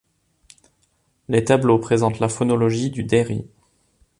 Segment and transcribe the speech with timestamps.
[1.29, 3.45] Les tableaux présentent la phonologie du dairi.